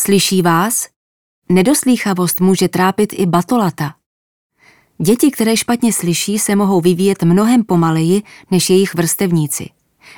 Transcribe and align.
Slyší 0.00 0.42
vás? 0.42 0.88
Nedoslýchavost 1.48 2.40
může 2.40 2.68
trápit 2.68 3.12
i 3.12 3.26
batolata. 3.26 3.94
Děti, 4.98 5.30
které 5.30 5.56
špatně 5.56 5.92
slyší, 5.92 6.38
se 6.38 6.56
mohou 6.56 6.80
vyvíjet 6.80 7.22
mnohem 7.22 7.64
pomaleji 7.64 8.22
než 8.50 8.70
jejich 8.70 8.94
vrstevníci. 8.94 9.68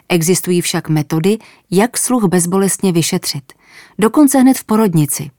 Existují 0.08 0.61
však 0.61 0.88
metody, 0.88 1.38
jak 1.71 1.96
sluch 1.98 2.24
bezbolestně 2.24 2.93
vyšetřit. 2.93 3.53
Dokonce 3.98 4.38
hned 4.38 4.58
v 4.58 4.64
porodnici. 4.64 5.30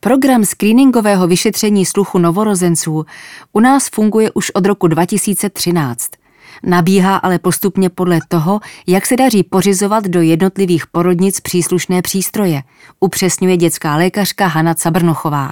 Program 0.00 0.44
screeningového 0.44 1.26
vyšetření 1.26 1.86
sluchu 1.86 2.18
novorozenců 2.18 3.06
u 3.52 3.60
nás 3.60 3.88
funguje 3.88 4.30
už 4.30 4.50
od 4.50 4.66
roku 4.66 4.86
2013. 4.86 6.10
Nabíhá 6.62 7.16
ale 7.16 7.38
postupně 7.38 7.90
podle 7.90 8.18
toho, 8.28 8.60
jak 8.86 9.06
se 9.06 9.16
daří 9.16 9.42
pořizovat 9.42 10.04
do 10.04 10.20
jednotlivých 10.20 10.86
porodnic 10.86 11.40
příslušné 11.40 12.02
přístroje, 12.02 12.62
upřesňuje 13.00 13.56
dětská 13.56 13.96
lékařka 13.96 14.46
Hana 14.46 14.74
Cabrnochová. 14.74 15.50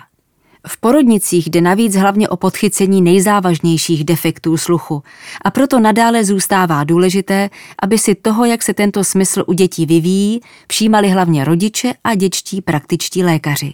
V 0.69 0.80
porodnicích 0.80 1.50
jde 1.50 1.60
navíc 1.60 1.96
hlavně 1.96 2.28
o 2.28 2.36
podchycení 2.36 3.02
nejzávažnějších 3.02 4.05
defektů 4.05 4.56
sluchu 4.56 5.02
a 5.45 5.50
proto 5.50 5.80
nadále 5.80 6.24
zůstává 6.24 6.84
důležité, 6.84 7.50
aby 7.83 7.98
si 7.98 8.14
toho, 8.14 8.44
jak 8.44 8.62
se 8.62 8.74
tento 8.74 9.05
smysl 9.05 9.44
u 9.47 9.52
dětí 9.52 9.86
vyvíjí, 9.86 10.41
všímali 10.69 11.08
hlavně 11.08 11.44
rodiče 11.44 11.92
a 12.05 12.14
dětští 12.14 12.62
praktičtí 12.62 13.24
lékaři. 13.24 13.72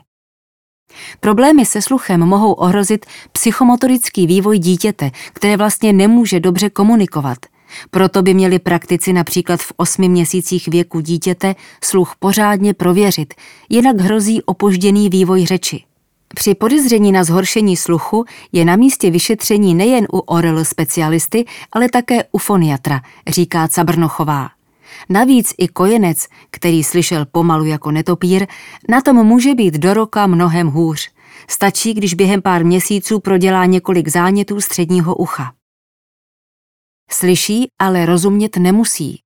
Problémy 1.20 1.66
se 1.66 1.82
sluchem 1.82 2.20
mohou 2.20 2.52
ohrozit 2.52 3.06
psychomotorický 3.32 4.26
vývoj 4.26 4.58
dítěte, 4.58 5.10
které 5.32 5.56
vlastně 5.56 5.92
nemůže 5.92 6.40
dobře 6.40 6.70
komunikovat. 6.70 7.38
Proto 7.90 8.22
by 8.22 8.34
měli 8.34 8.58
praktici 8.58 9.12
například 9.12 9.60
v 9.60 9.72
osmi 9.76 10.08
měsících 10.08 10.68
věku 10.68 11.00
dítěte 11.00 11.54
sluch 11.84 12.14
pořádně 12.18 12.74
prověřit, 12.74 13.34
jinak 13.68 14.00
hrozí 14.00 14.42
opožděný 14.42 15.08
vývoj 15.08 15.46
řeči. 15.46 15.84
Při 16.34 16.54
podezření 16.54 17.12
na 17.12 17.24
zhoršení 17.24 17.76
sluchu 17.76 18.24
je 18.52 18.64
na 18.64 18.76
místě 18.76 19.10
vyšetření 19.10 19.74
nejen 19.74 20.06
u 20.12 20.18
oral 20.18 20.64
specialisty, 20.64 21.44
ale 21.72 21.88
také 21.88 22.24
u 22.32 22.38
foniatra, 22.38 23.00
říká 23.26 23.68
Cabrnochová. 23.68 24.48
Navíc 25.08 25.54
i 25.58 25.68
kojenec, 25.68 26.26
který 26.50 26.84
slyšel 26.84 27.26
pomalu 27.26 27.64
jako 27.64 27.90
netopír, 27.90 28.46
na 28.88 29.00
tom 29.00 29.16
může 29.26 29.54
být 29.54 29.74
do 29.74 29.94
roka 29.94 30.26
mnohem 30.26 30.68
hůř. 30.68 31.10
Stačí, 31.48 31.94
když 31.94 32.14
během 32.14 32.42
pár 32.42 32.64
měsíců 32.64 33.20
prodělá 33.20 33.66
několik 33.66 34.08
zánětů 34.08 34.60
středního 34.60 35.16
ucha. 35.16 35.52
Slyší, 37.10 37.66
ale 37.78 38.06
rozumět 38.06 38.56
nemusí. 38.56 39.20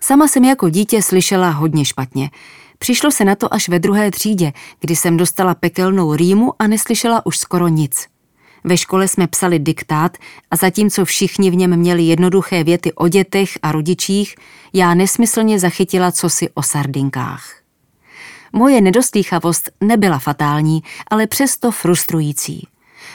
Sama 0.00 0.28
jsem 0.28 0.44
jako 0.44 0.68
dítě 0.68 1.02
slyšela 1.02 1.50
hodně 1.50 1.84
špatně. 1.84 2.30
Přišlo 2.78 3.10
se 3.10 3.24
na 3.24 3.36
to 3.36 3.54
až 3.54 3.68
ve 3.68 3.78
druhé 3.78 4.10
třídě, 4.10 4.52
kdy 4.80 4.96
jsem 4.96 5.16
dostala 5.16 5.54
pekelnou 5.54 6.14
rýmu 6.14 6.52
a 6.58 6.66
neslyšela 6.66 7.26
už 7.26 7.38
skoro 7.38 7.68
nic. 7.68 8.06
Ve 8.68 8.76
škole 8.76 9.08
jsme 9.08 9.26
psali 9.26 9.58
diktát 9.58 10.18
a 10.50 10.56
zatímco 10.56 11.04
všichni 11.04 11.50
v 11.50 11.56
něm 11.56 11.76
měli 11.76 12.02
jednoduché 12.02 12.64
věty 12.64 12.92
o 12.92 13.08
dětech 13.08 13.58
a 13.62 13.72
rodičích, 13.72 14.34
já 14.72 14.94
nesmyslně 14.94 15.58
zachytila 15.58 16.12
cosi 16.12 16.50
o 16.54 16.62
sardinkách. 16.62 17.54
Moje 18.52 18.80
nedoslýchavost 18.80 19.70
nebyla 19.80 20.18
fatální, 20.18 20.82
ale 21.10 21.26
přesto 21.26 21.70
frustrující. 21.70 22.66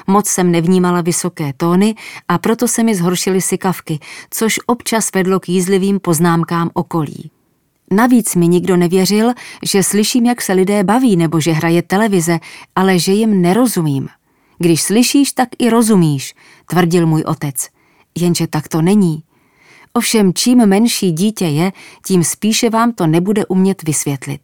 Moc 0.07 0.27
jsem 0.27 0.51
nevnímala 0.51 1.01
vysoké 1.01 1.53
tóny 1.57 1.95
a 2.27 2.37
proto 2.37 2.67
se 2.67 2.83
mi 2.83 2.95
zhoršily 2.95 3.41
sykavky, 3.41 3.99
což 4.29 4.59
občas 4.65 5.09
vedlo 5.15 5.39
k 5.39 5.49
jízlivým 5.49 5.99
poznámkám 5.99 6.69
okolí. 6.73 7.31
Navíc 7.91 8.35
mi 8.35 8.47
nikdo 8.47 8.77
nevěřil, 8.77 9.33
že 9.63 9.83
slyším, 9.83 10.25
jak 10.25 10.41
se 10.41 10.53
lidé 10.53 10.83
baví 10.83 11.15
nebo 11.15 11.39
že 11.39 11.51
hraje 11.51 11.81
televize, 11.81 12.39
ale 12.75 12.99
že 12.99 13.11
jim 13.11 13.41
nerozumím. 13.41 14.09
Když 14.61 14.81
slyšíš, 14.81 15.31
tak 15.31 15.49
i 15.59 15.69
rozumíš, 15.69 16.35
tvrdil 16.69 17.07
můj 17.07 17.21
otec. 17.21 17.67
Jenže 18.17 18.47
tak 18.47 18.67
to 18.67 18.81
není. 18.81 19.23
Ovšem, 19.93 20.33
čím 20.33 20.65
menší 20.65 21.11
dítě 21.11 21.45
je, 21.45 21.71
tím 22.05 22.23
spíše 22.23 22.69
vám 22.69 22.91
to 22.91 23.07
nebude 23.07 23.45
umět 23.45 23.83
vysvětlit. 23.83 24.41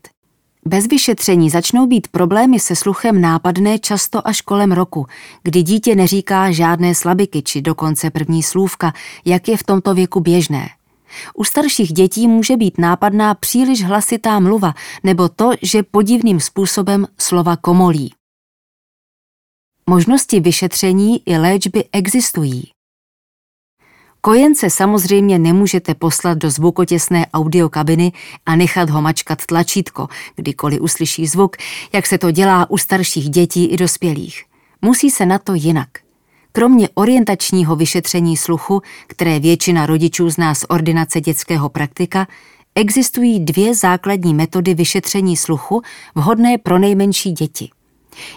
Bez 0.66 0.88
vyšetření 0.88 1.50
začnou 1.50 1.88
být 1.88 2.08
problémy 2.08 2.60
se 2.60 2.76
sluchem 2.76 3.22
nápadné 3.22 3.80
často 3.80 4.28
až 4.28 4.42
kolem 4.42 4.72
roku, 4.72 5.06
kdy 5.44 5.64
dítě 5.64 5.96
neříká 5.96 6.52
žádné 6.52 6.96
slabiky 6.96 7.42
či 7.42 7.62
dokonce 7.62 8.10
první 8.10 8.44
slůvka, 8.44 8.94
jak 9.26 9.48
je 9.48 9.58
v 9.58 9.64
tomto 9.64 9.94
věku 9.94 10.20
běžné. 10.20 10.70
U 11.36 11.44
starších 11.44 11.94
dětí 11.94 12.28
může 12.28 12.58
být 12.58 12.78
nápadná 12.78 13.34
příliš 13.34 13.84
hlasitá 13.84 14.40
mluva 14.40 14.74
nebo 15.04 15.30
to, 15.30 15.52
že 15.62 15.84
podivným 15.84 16.40
způsobem 16.40 17.08
slova 17.20 17.56
komolí. 17.58 18.17
Možnosti 19.90 20.40
vyšetření 20.40 21.22
i 21.26 21.38
léčby 21.38 21.84
existují. 21.92 22.64
Kojence 24.22 24.70
samozřejmě 24.70 25.40
nemůžete 25.40 25.96
poslat 25.96 26.38
do 26.38 26.50
zvukotěsné 26.50 27.28
audiokabiny 27.34 28.12
a 28.46 28.56
nechat 28.56 28.90
ho 28.90 29.02
mačkat 29.02 29.46
tlačítko, 29.46 30.08
kdykoliv 30.36 30.82
uslyší 30.82 31.28
zvuk, 31.28 31.58
jak 31.94 32.08
se 32.08 32.18
to 32.18 32.32
dělá 32.32 32.70
u 32.70 32.78
starších 32.78 33.30
dětí 33.30 33.66
i 33.66 33.78
dospělých. 33.78 34.44
Musí 34.82 35.10
se 35.10 35.26
na 35.26 35.40
to 35.40 35.54
jinak. 35.54 35.90
Kromě 36.52 36.90
orientačního 36.94 37.76
vyšetření 37.76 38.38
sluchu, 38.38 38.82
které 39.08 39.40
většina 39.40 39.86
rodičů 39.86 40.30
zná 40.30 40.56
z 40.56 40.66
ordinace 40.70 41.22
dětského 41.22 41.70
praktika, 41.70 42.28
existují 42.76 43.40
dvě 43.40 43.76
základní 43.76 44.34
metody 44.34 44.74
vyšetření 44.74 45.38
sluchu 45.38 45.82
vhodné 46.16 46.58
pro 46.58 46.80
nejmenší 46.80 47.32
děti. 47.32 47.70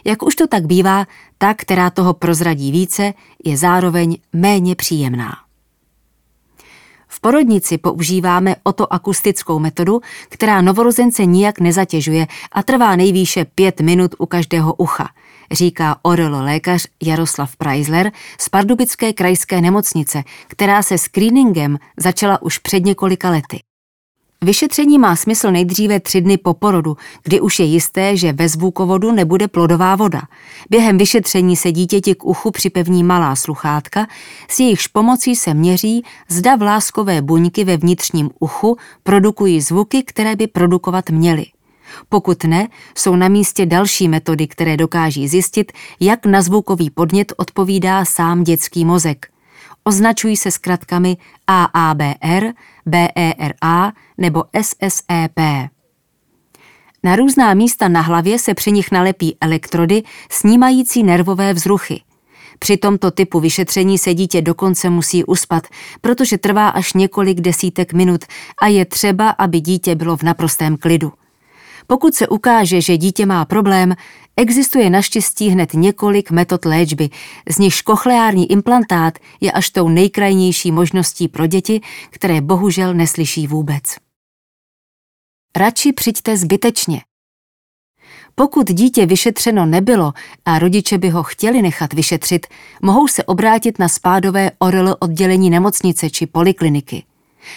Jak 0.05 0.23
už 0.23 0.37
to 0.37 0.47
tak 0.47 0.67
bývá, 0.67 1.07
ta, 1.39 1.55
která 1.55 1.91
toho 1.91 2.15
prozradí 2.15 2.73
více, 2.73 3.15
je 3.45 3.57
zároveň 3.57 4.19
méně 4.33 4.75
příjemná. 4.75 5.37
V 7.13 7.21
porodnici 7.21 7.79
používáme 7.79 8.57
otoakustickou 8.63 9.59
metodu, 9.59 10.01
která 10.29 10.61
novorozence 10.61 11.25
nijak 11.25 11.61
nezatěžuje 11.61 12.27
a 12.53 12.63
trvá 12.63 12.97
nejvýše 12.97 13.45
pět 13.45 13.81
minut 13.81 14.15
u 14.19 14.27
každého 14.27 14.75
ucha, 14.75 15.09
říká 15.51 15.97
orelo 16.03 16.43
lékař 16.43 16.87
Jaroslav 17.03 17.57
Preisler 17.57 18.13
z 18.41 18.49
Pardubické 18.49 19.13
krajské 19.13 19.61
nemocnice, 19.61 20.23
která 20.47 20.83
se 20.83 20.99
screeningem 20.99 21.79
začala 21.97 22.43
už 22.43 22.59
před 22.59 22.85
několika 22.85 23.31
lety. 23.31 23.61
Vyšetření 24.45 24.99
má 24.99 25.17
smysl 25.17 25.51
nejdříve 25.51 26.01
tři 26.01 26.21
dny 26.21 26.39
po 26.39 26.55
porodu, 26.55 26.97
kdy 27.23 27.41
už 27.41 27.59
je 27.59 27.67
jisté, 27.67 28.17
že 28.17 28.33
ve 28.33 28.49
zvukovodu 28.49 29.13
nebude 29.13 29.49
plodová 29.49 29.97
voda. 29.97 30.23
Během 30.71 30.99
vyšetření 30.99 31.57
se 31.57 31.73
dítěti 31.73 32.15
k 32.15 32.25
uchu 32.25 32.51
připevní 32.51 33.05
malá 33.05 33.37
sluchátka, 33.37 34.07
s 34.49 34.61
jejichž 34.61 34.87
pomocí 34.87 35.37
se 35.37 35.55
měří, 35.55 36.05
zda 36.29 36.57
vláskové 36.57 37.23
buňky 37.23 37.65
ve 37.65 37.77
vnitřním 37.77 38.31
uchu 38.39 38.77
produkují 39.03 39.61
zvuky, 39.61 40.03
které 40.03 40.37
by 40.37 40.47
produkovat 40.47 41.11
měly. 41.11 41.47
Pokud 42.09 42.45
ne, 42.45 42.69
jsou 42.95 43.17
na 43.17 43.29
místě 43.29 43.67
další 43.67 44.09
metody, 44.09 44.47
které 44.47 44.77
dokáží 44.77 45.29
zjistit, 45.29 45.73
jak 46.01 46.27
na 46.27 46.43
zvukový 46.43 46.91
podnět 46.91 47.33
odpovídá 47.37 48.05
sám 48.05 48.45
dětský 48.45 48.85
mozek– 48.85 49.27
Označují 49.85 50.37
se 50.37 50.51
zkratkami 50.51 51.17
AABR, 51.47 52.47
BERA 52.87 53.93
nebo 54.19 54.45
SSEP. 54.63 55.41
Na 57.03 57.17
různá 57.17 57.55
místa 57.55 57.89
na 57.89 58.01
hlavě 58.01 58.39
se 58.39 58.55
při 58.55 58.73
nich 58.73 58.93
nalepí 58.93 59.37
elektrody 59.41 60.03
snímající 60.31 61.03
nervové 61.03 61.53
vzruchy. 61.53 62.03
Při 62.59 62.77
tomto 62.77 63.11
typu 63.11 63.41
vyšetření 63.41 63.99
se 63.99 64.15
dítě 64.15 64.43
dokonce 64.43 64.91
musí 64.91 65.25
uspat, 65.25 65.67
protože 66.01 66.39
trvá 66.39 66.69
až 66.69 66.93
několik 66.93 67.41
desítek 67.41 67.93
minut 67.93 68.25
a 68.63 68.67
je 68.67 68.85
třeba, 68.85 69.31
aby 69.31 69.61
dítě 69.61 69.95
bylo 69.95 70.17
v 70.17 70.23
naprostém 70.23 70.77
klidu. 70.77 71.13
Pokud 71.91 72.15
se 72.15 72.29
ukáže, 72.29 72.81
že 72.81 72.97
dítě 72.97 73.27
má 73.27 73.45
problém, 73.45 73.95
existuje 74.37 74.91
naštěstí 74.91 75.49
hned 75.49 75.75
několik 75.75 76.31
metod 76.31 76.65
léčby, 76.65 77.09
z 77.49 77.59
nichž 77.59 77.83
kochleární 77.83 78.53
implantát 78.53 79.19
je 79.41 79.53
až 79.53 79.71
tou 79.71 79.89
nejkrajnější 79.89 80.73
možností 80.73 81.29
pro 81.29 81.47
děti, 81.47 81.81
které 82.11 82.41
bohužel 82.41 82.95
neslyší 82.95 83.47
vůbec. 83.47 83.83
Radši 85.57 85.93
přijďte 85.93 86.37
zbytečně. 86.37 87.01
Pokud 88.35 88.71
dítě 88.71 89.07
vyšetřeno 89.07 89.67
nebylo 89.67 90.13
a 90.45 90.59
rodiče 90.59 90.99
by 90.99 91.09
ho 91.09 91.23
chtěli 91.23 91.63
nechat 91.63 91.93
vyšetřit, 91.93 92.47
mohou 92.83 93.09
se 93.09 93.25
obrátit 93.25 93.79
na 93.79 93.89
spádové 93.89 94.51
ORL 94.59 94.97
oddělení 95.01 95.51
nemocnice 95.51 96.11
či 96.11 96.27
polikliniky. 96.27 97.05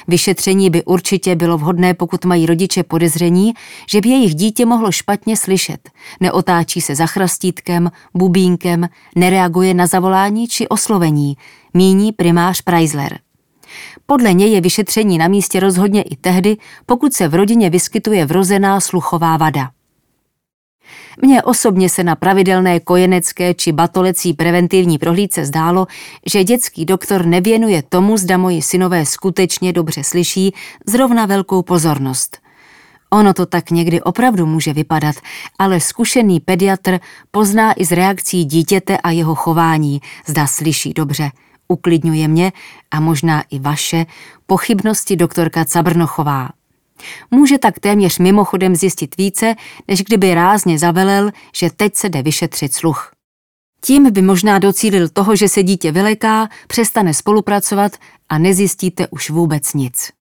Vyšetření 0.07 0.69
by 0.69 0.83
určitě 0.83 1.35
bylo 1.35 1.57
vhodné, 1.57 1.93
pokud 1.93 2.25
mají 2.25 2.45
rodiče 2.45 2.83
podezření, 2.83 3.53
že 3.89 4.01
by 4.01 4.09
jejich 4.09 4.35
dítě 4.35 4.65
mohlo 4.65 4.91
špatně 4.91 5.37
slyšet, 5.37 5.89
neotáčí 6.19 6.81
se 6.81 6.95
za 6.95 7.05
chrastítkem, 7.05 7.91
bubínkem, 8.13 8.89
nereaguje 9.15 9.73
na 9.73 9.87
zavolání 9.87 10.47
či 10.47 10.67
oslovení, 10.67 11.37
míní 11.73 12.11
primář 12.11 12.61
Preisler. 12.61 13.19
Podle 14.05 14.33
něj 14.33 14.51
je 14.51 14.61
vyšetření 14.61 15.17
na 15.17 15.27
místě 15.27 15.59
rozhodně 15.59 16.01
i 16.01 16.15
tehdy, 16.15 16.57
pokud 16.85 17.13
se 17.13 17.27
v 17.27 17.35
rodině 17.35 17.69
vyskytuje 17.69 18.25
vrozená 18.25 18.79
sluchová 18.79 19.37
vada. 19.37 19.69
Mně 21.21 21.43
osobně 21.43 21.89
se 21.89 22.03
na 22.03 22.15
pravidelné 22.15 22.79
kojenecké 22.79 23.53
či 23.53 23.71
batolecí 23.71 24.33
preventivní 24.33 24.97
prohlídce 24.97 25.45
zdálo, 25.45 25.87
že 26.25 26.43
dětský 26.43 26.85
doktor 26.85 27.25
nevěnuje 27.25 27.83
tomu, 27.89 28.17
zda 28.17 28.37
moji 28.37 28.61
synové 28.61 29.05
skutečně 29.05 29.73
dobře 29.73 30.03
slyší, 30.03 30.53
zrovna 30.85 31.25
velkou 31.25 31.61
pozornost. 31.61 32.37
Ono 33.09 33.33
to 33.33 33.45
tak 33.45 33.71
někdy 33.71 34.01
opravdu 34.01 34.45
může 34.45 34.73
vypadat, 34.73 35.15
ale 35.59 35.79
zkušený 35.79 36.39
pediatr 36.39 36.99
pozná 37.31 37.73
i 37.77 37.85
z 37.85 37.91
reakcí 37.91 38.45
dítěte 38.45 38.97
a 38.97 39.11
jeho 39.11 39.35
chování, 39.35 40.01
zda 40.25 40.47
slyší 40.47 40.93
dobře. 40.93 41.31
Uklidňuje 41.67 42.27
mě 42.27 42.51
a 42.91 42.99
možná 42.99 43.43
i 43.49 43.59
vaše 43.59 44.05
pochybnosti 44.45 45.15
doktorka 45.15 45.65
Cabrnochová. 45.65 46.49
Může 47.31 47.57
tak 47.57 47.79
téměř 47.79 48.19
mimochodem 48.19 48.75
zjistit 48.75 49.17
více, 49.17 49.55
než 49.87 50.03
kdyby 50.03 50.33
rázně 50.33 50.79
zavelel, 50.79 51.31
že 51.55 51.69
teď 51.69 51.95
se 51.95 52.09
jde 52.09 52.21
vyšetřit 52.21 52.73
sluch. 52.73 53.11
Tím 53.81 54.11
by 54.11 54.21
možná 54.21 54.59
docílil 54.59 55.09
toho, 55.09 55.35
že 55.35 55.49
se 55.49 55.63
dítě 55.63 55.91
vyleká, 55.91 56.49
přestane 56.67 57.13
spolupracovat 57.13 57.91
a 58.29 58.37
nezjistíte 58.37 59.07
už 59.07 59.29
vůbec 59.29 59.73
nic. 59.73 60.11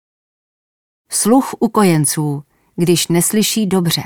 Sluch 1.10 1.54
u 1.58 1.69
kojenců, 1.69 2.42
když 2.76 3.08
neslyší 3.08 3.66
dobře. 3.66 4.02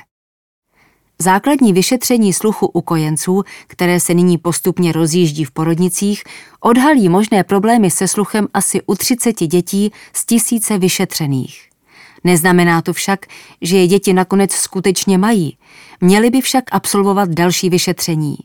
Základní 1.18 1.72
vyšetření 1.72 2.32
sluchu 2.32 2.66
u 2.66 2.80
kojenců, 2.80 3.42
které 3.66 4.00
se 4.00 4.14
nyní 4.14 4.38
postupně 4.38 4.92
rozjíždí 4.92 5.44
v 5.44 5.50
porodnicích, 5.50 6.22
odhalí 6.60 7.08
možné 7.08 7.44
problémy 7.44 7.90
se 7.90 8.08
sluchem 8.08 8.48
asi 8.54 8.82
u 8.86 8.94
30 8.94 9.32
dětí 9.32 9.92
z 10.12 10.26
tisíce 10.26 10.78
vyšetřených. 10.78 11.68
Neznamená 12.26 12.82
to 12.82 12.93
však, 12.93 13.26
že 13.62 13.76
je 13.76 13.87
děti 13.87 14.12
nakonec 14.12 14.52
skutečně 14.52 15.19
mají. 15.19 15.56
Měly 16.00 16.31
by 16.31 16.40
však 16.40 16.64
absolvovat 16.73 17.28
další 17.28 17.70
vyšetření. 17.70 18.37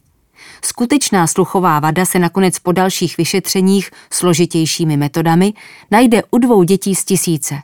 Skutečná 0.65 1.27
sluchová 1.27 1.79
vada 1.79 2.05
se 2.05 2.19
nakonec 2.19 2.59
po 2.59 2.71
dalších 2.71 3.17
vyšetřeních 3.17 3.91
složitějšími 4.13 4.97
metodami 4.97 5.53
najde 5.91 6.23
u 6.31 6.37
dvou 6.37 6.63
dětí 6.63 6.95
z 6.95 7.05
tisíce. 7.05 7.55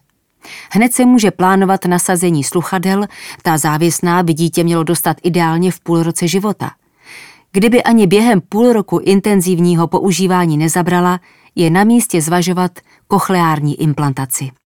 Hned 0.71 0.93
se 0.93 1.05
může 1.05 1.31
plánovat 1.31 1.85
nasazení 1.85 2.43
sluchadel, 2.43 3.05
ta 3.41 3.57
závěsná 3.57 4.23
by 4.23 4.33
dítě 4.33 4.63
mělo 4.63 4.83
dostat 4.83 5.17
ideálně 5.23 5.71
v 5.71 5.79
půl 5.79 6.03
roce 6.03 6.27
života. 6.27 6.71
Kdyby 7.51 7.83
ani 7.83 8.07
během 8.07 8.41
půl 8.41 8.73
roku 8.73 8.99
intenzivního 8.99 9.87
používání 9.87 10.57
nezabrala, 10.57 11.19
je 11.55 11.69
na 11.69 11.83
místě 11.83 12.21
zvažovat 12.21 12.71
kochleární 13.07 13.81
implantaci. 13.81 14.51